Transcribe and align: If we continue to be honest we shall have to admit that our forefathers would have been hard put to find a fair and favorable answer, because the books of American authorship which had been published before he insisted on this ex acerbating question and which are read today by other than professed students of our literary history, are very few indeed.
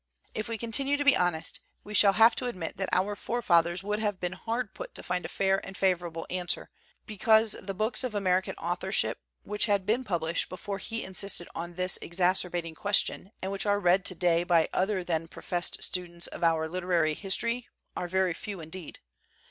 If 0.33 0.47
we 0.47 0.57
continue 0.57 0.97
to 0.97 1.03
be 1.05 1.15
honest 1.15 1.59
we 1.83 1.93
shall 1.93 2.13
have 2.13 2.35
to 2.37 2.47
admit 2.47 2.77
that 2.77 2.89
our 2.91 3.15
forefathers 3.15 3.83
would 3.83 3.99
have 3.99 4.19
been 4.19 4.31
hard 4.31 4.73
put 4.73 4.95
to 4.95 5.03
find 5.03 5.25
a 5.25 5.29
fair 5.29 5.63
and 5.63 5.77
favorable 5.77 6.25
answer, 6.27 6.71
because 7.05 7.51
the 7.61 7.75
books 7.75 8.03
of 8.03 8.15
American 8.15 8.55
authorship 8.55 9.19
which 9.43 9.67
had 9.67 9.85
been 9.85 10.03
published 10.03 10.49
before 10.49 10.79
he 10.79 11.03
insisted 11.03 11.47
on 11.53 11.75
this 11.75 11.99
ex 12.01 12.17
acerbating 12.17 12.75
question 12.75 13.31
and 13.43 13.51
which 13.51 13.67
are 13.67 13.79
read 13.79 14.03
today 14.03 14.43
by 14.43 14.69
other 14.73 15.03
than 15.03 15.27
professed 15.27 15.83
students 15.83 16.25
of 16.25 16.43
our 16.43 16.67
literary 16.67 17.13
history, 17.13 17.67
are 17.95 18.07
very 18.07 18.33
few 18.33 18.59
indeed. 18.59 19.01